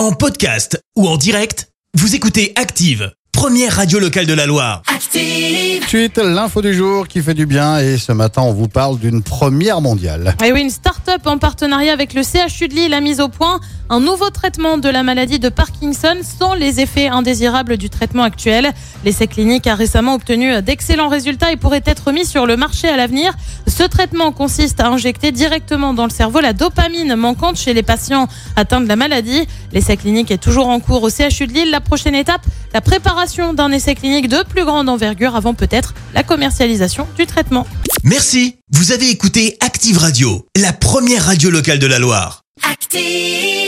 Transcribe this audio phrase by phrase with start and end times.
[0.00, 4.80] En podcast ou en direct, vous écoutez Active, première radio locale de la Loire.
[5.12, 8.98] De Suite, l'info du jour qui fait du bien et ce matin on vous parle
[8.98, 10.34] d'une première mondiale.
[10.42, 13.60] Et oui, une start-up en partenariat avec le CHU de Lille a mis au point
[13.90, 18.72] un nouveau traitement de la maladie de Parkinson sans les effets indésirables du traitement actuel.
[19.04, 22.96] L'essai clinique a récemment obtenu d'excellents résultats et pourrait être mis sur le marché à
[22.96, 23.34] l'avenir.
[23.80, 28.28] Ce traitement consiste à injecter directement dans le cerveau la dopamine manquante chez les patients
[28.54, 29.46] atteints de la maladie.
[29.72, 31.70] L'essai clinique est toujours en cours au CHU de Lille.
[31.70, 32.42] La prochaine étape,
[32.74, 37.66] la préparation d'un essai clinique de plus grande envergure avant peut-être la commercialisation du traitement.
[38.04, 42.42] Merci, vous avez écouté Active Radio, la première radio locale de la Loire.
[42.70, 43.59] Active.